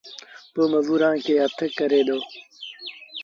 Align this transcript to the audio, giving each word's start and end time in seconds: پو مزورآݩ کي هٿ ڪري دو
پو 0.53 0.61
مزورآݩ 0.73 1.21
کي 1.23 1.33
هٿ 1.41 1.59
ڪري 1.79 2.01
دو 2.07 2.17